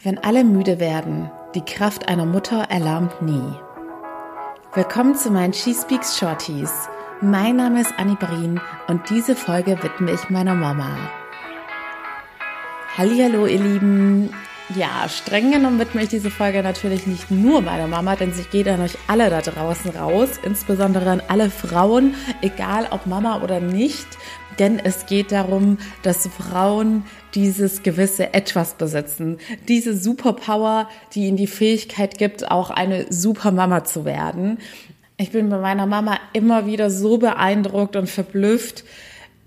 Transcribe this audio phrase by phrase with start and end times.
[0.00, 3.52] Wenn alle müde werden, die Kraft einer Mutter erlahmt nie.
[4.72, 6.70] Willkommen zu meinen She Speaks Shorties.
[7.20, 11.10] Mein Name ist Annie Brien und diese Folge widme ich meiner Mama.
[12.96, 14.32] Hallo ihr Lieben.
[14.76, 18.68] Ja, streng genommen widme ich diese Folge natürlich nicht nur meiner Mama, denn sie geht
[18.68, 24.06] an euch alle da draußen raus, insbesondere an alle Frauen, egal ob Mama oder nicht,
[24.58, 27.04] denn es geht darum, dass Frauen
[27.34, 29.38] dieses gewisse Etwas besitzen,
[29.68, 34.58] diese Superpower, die ihnen die Fähigkeit gibt, auch eine Supermama zu werden.
[35.16, 38.84] Ich bin bei meiner Mama immer wieder so beeindruckt und verblüfft,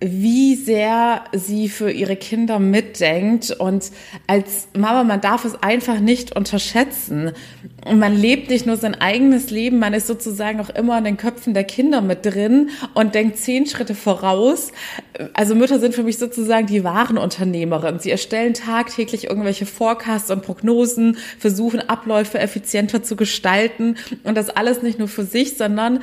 [0.00, 3.50] wie sehr sie für ihre Kinder mitdenkt.
[3.50, 3.90] Und
[4.26, 7.32] als Mama, man darf es einfach nicht unterschätzen.
[7.90, 11.54] Man lebt nicht nur sein eigenes Leben, man ist sozusagen auch immer in den Köpfen
[11.54, 14.72] der Kinder mit drin und denkt zehn Schritte voraus.
[15.32, 18.00] Also Mütter sind für mich sozusagen die wahren Unternehmerinnen.
[18.00, 24.82] Sie erstellen tagtäglich irgendwelche Forecasts und Prognosen, versuchen Abläufe effizienter zu gestalten und das alles
[24.82, 26.00] nicht nur für sich, sondern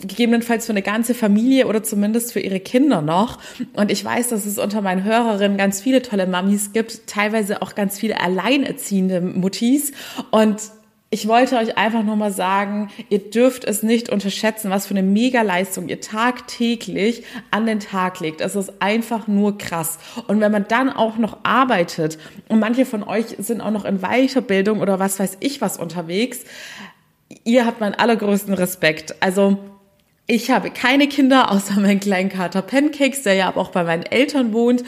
[0.00, 3.38] gegebenenfalls für eine ganze Familie oder zumindest für ihre Kinder noch.
[3.74, 7.74] Und ich weiß, dass es unter meinen Hörerinnen ganz viele tolle Mamis gibt, teilweise auch
[7.74, 9.92] ganz viele alleinerziehende Muttis.
[10.30, 10.58] Und
[11.10, 15.04] ich wollte euch einfach nur mal sagen, ihr dürft es nicht unterschätzen, was für eine
[15.04, 18.40] Megaleistung ihr tagtäglich an den Tag legt.
[18.40, 20.00] Es ist einfach nur krass.
[20.26, 24.00] Und wenn man dann auch noch arbeitet und manche von euch sind auch noch in
[24.00, 26.40] Weiterbildung oder was weiß ich was unterwegs,
[27.44, 29.14] ihr habt meinen allergrößten Respekt.
[29.20, 29.58] Also
[30.26, 34.52] ich habe keine Kinder, außer meinen kleinen Kater Pancakes, der ja auch bei meinen Eltern
[34.52, 34.82] wohnt.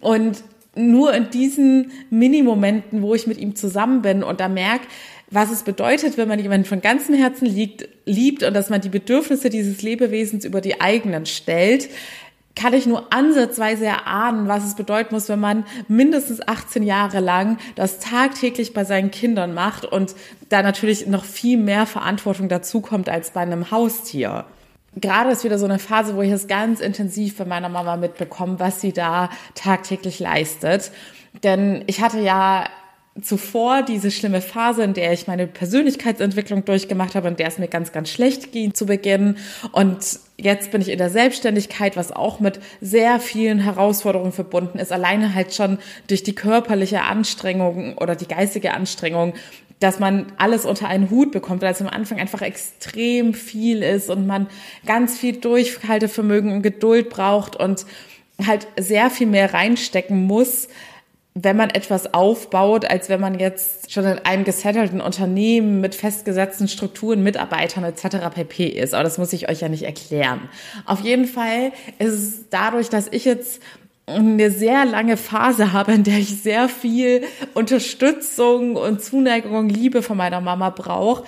[0.00, 0.42] Und
[0.74, 4.86] nur in diesen Mini-Momenten, wo ich mit ihm zusammen bin und da merke,
[5.30, 8.88] was es bedeutet, wenn man jemanden von ganzem Herzen liegt, liebt und dass man die
[8.88, 11.90] Bedürfnisse dieses Lebewesens über die eigenen stellt,
[12.54, 17.58] kann ich nur ansatzweise erahnen, was es bedeuten muss, wenn man mindestens 18 Jahre lang
[17.76, 20.14] das tagtäglich bei seinen Kindern macht und
[20.48, 24.44] da natürlich noch viel mehr Verantwortung dazukommt als bei einem Haustier
[25.00, 28.58] gerade ist wieder so eine Phase, wo ich es ganz intensiv bei meiner Mama mitbekomme,
[28.58, 30.90] was sie da tagtäglich leistet.
[31.42, 32.68] Denn ich hatte ja
[33.22, 37.68] zuvor diese schlimme Phase, in der ich meine Persönlichkeitsentwicklung durchgemacht habe, in der es mir
[37.68, 39.36] ganz, ganz schlecht ging zu Beginn.
[39.72, 44.92] Und jetzt bin ich in der Selbstständigkeit, was auch mit sehr vielen Herausforderungen verbunden ist.
[44.92, 49.34] Alleine halt schon durch die körperliche Anstrengung oder die geistige Anstrengung
[49.80, 54.10] dass man alles unter einen Hut bekommt, weil es am Anfang einfach extrem viel ist
[54.10, 54.48] und man
[54.86, 57.86] ganz viel Durchhaltevermögen und Geduld braucht und
[58.44, 60.68] halt sehr viel mehr reinstecken muss,
[61.34, 66.66] wenn man etwas aufbaut, als wenn man jetzt schon in einem gesettelten Unternehmen mit festgesetzten
[66.66, 68.34] Strukturen, Mitarbeitern etc.
[68.34, 68.94] pp ist.
[68.94, 70.48] Aber das muss ich euch ja nicht erklären.
[70.84, 73.62] Auf jeden Fall ist es dadurch, dass ich jetzt
[74.08, 77.24] eine sehr lange Phase habe, in der ich sehr viel
[77.54, 81.24] Unterstützung und Zuneigung Liebe von meiner Mama brauche,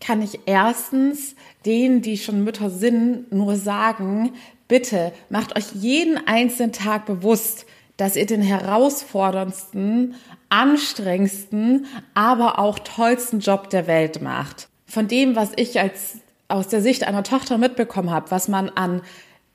[0.00, 4.32] kann ich erstens denen, die schon Mütter sind, nur sagen,
[4.66, 7.66] bitte macht euch jeden einzelnen Tag bewusst,
[7.96, 10.14] dass ihr den herausforderndsten,
[10.48, 14.68] anstrengendsten, aber auch tollsten Job der Welt macht.
[14.86, 19.02] Von dem, was ich als aus der Sicht einer Tochter mitbekommen habe, was man an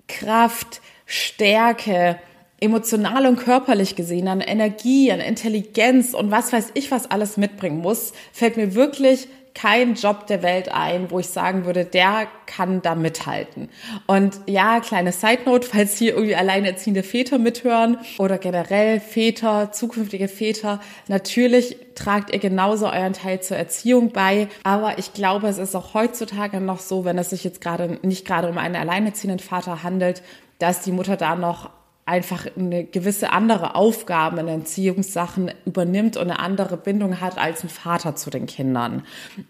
[0.08, 2.20] Kraft, Stärke,
[2.60, 7.80] emotional und körperlich gesehen, an Energie, an Intelligenz und was weiß ich, was alles mitbringen
[7.80, 12.84] muss, fällt mir wirklich kein Job der Welt ein, wo ich sagen würde, der kann
[12.84, 13.70] da mithalten.
[14.06, 20.28] Und ja, kleine Side Note, falls hier irgendwie alleinerziehende Väter mithören oder generell Väter, zukünftige
[20.28, 24.48] Väter, natürlich tragt ihr genauso euren Teil zur Erziehung bei.
[24.62, 28.28] Aber ich glaube, es ist auch heutzutage noch so, wenn es sich jetzt gerade nicht
[28.28, 30.22] gerade um einen alleinerziehenden Vater handelt,
[30.60, 31.70] dass die Mutter da noch
[32.08, 37.70] einfach eine gewisse andere Aufgabe in Erziehungssachen übernimmt und eine andere Bindung hat als ein
[37.70, 39.04] Vater zu den Kindern.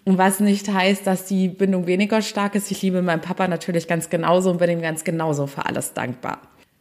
[0.06, 2.72] Und was nicht heißt, dass die Bindung weniger stark ist.
[2.72, 6.40] Ich liebe meinen Papa natürlich ganz genauso und bin ihm ganz genauso für alles dankbar.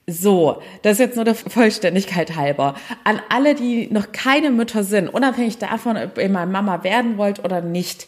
[0.09, 2.75] So, das ist jetzt nur der Vollständigkeit halber.
[3.05, 7.45] An alle, die noch keine Mütter sind, unabhängig davon, ob ihr mal Mama werden wollt
[7.45, 8.07] oder nicht,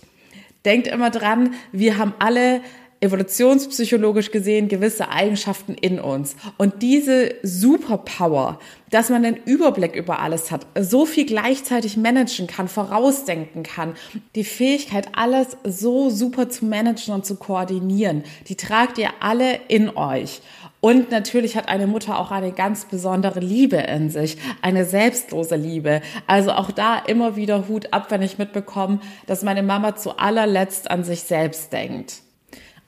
[0.65, 2.61] denkt immer dran, wir haben alle
[3.01, 6.37] evolutionspsychologisch gesehen gewisse Eigenschaften in uns.
[6.57, 8.59] Und diese Superpower,
[8.91, 13.95] dass man den Überblick über alles hat, so viel gleichzeitig managen kann, vorausdenken kann,
[14.35, 19.97] die Fähigkeit, alles so super zu managen und zu koordinieren, die tragt ihr alle in
[19.97, 20.41] euch.
[20.81, 26.03] Und natürlich hat eine Mutter auch eine ganz besondere Liebe in sich, eine selbstlose Liebe.
[26.29, 30.91] Also auch da immer wieder Hut ab, wenn ich mitbekomme, dass meine Mama zu allerletzt
[30.91, 32.23] an sich selbst denkt.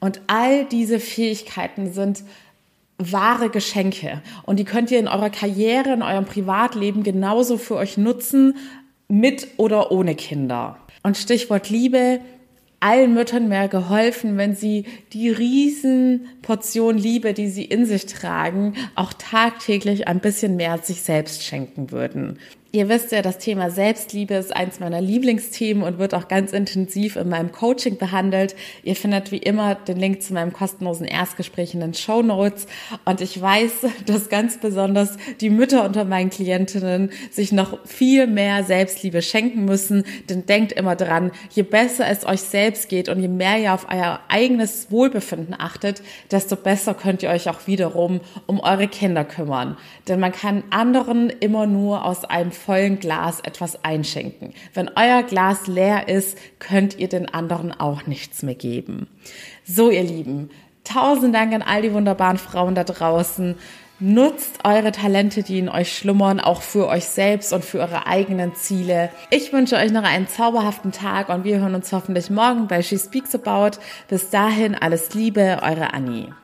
[0.00, 2.24] Und all diese Fähigkeiten sind
[2.98, 4.22] wahre Geschenke.
[4.44, 8.56] Und die könnt ihr in eurer Karriere, in eurem Privatleben genauso für euch nutzen,
[9.08, 10.78] mit oder ohne Kinder.
[11.02, 12.20] Und Stichwort Liebe,
[12.78, 18.74] allen Müttern wäre geholfen, wenn sie die riesen Portion Liebe, die sie in sich tragen,
[18.94, 22.38] auch tagtäglich ein bisschen mehr sich selbst schenken würden.
[22.72, 27.16] Ihr wisst ja, das Thema Selbstliebe ist eins meiner Lieblingsthemen und wird auch ganz intensiv
[27.16, 28.54] in meinem Coaching behandelt.
[28.84, 32.68] Ihr findet wie immer den Link zu meinem kostenlosen Erstgespräch in den Show Notes.
[33.04, 33.72] Und ich weiß,
[34.06, 40.04] dass ganz besonders die Mütter unter meinen Klientinnen sich noch viel mehr Selbstliebe schenken müssen.
[40.28, 43.88] Denn denkt immer dran, je besser es euch selbst geht und je mehr ihr auf
[43.90, 49.76] euer eigenes Wohlbefinden achtet, desto besser könnt ihr euch auch wiederum um eure Kinder kümmern.
[50.06, 54.54] Denn man kann anderen immer nur aus einem vollen Glas etwas einschenken.
[54.74, 59.08] Wenn euer Glas leer ist, könnt ihr den anderen auch nichts mehr geben.
[59.64, 60.50] So, ihr Lieben,
[60.84, 63.56] tausend Dank an all die wunderbaren Frauen da draußen.
[64.02, 68.54] Nutzt eure Talente, die in euch schlummern, auch für euch selbst und für eure eigenen
[68.54, 69.10] Ziele.
[69.28, 72.96] Ich wünsche euch noch einen zauberhaften Tag und wir hören uns hoffentlich morgen bei She
[72.96, 73.78] Speaks About.
[74.08, 76.34] Bis dahin alles Liebe, eure Annie.